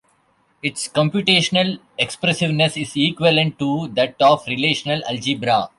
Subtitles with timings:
[0.63, 5.69] Its computational expressiveness is equivalent to that of Relational algebra.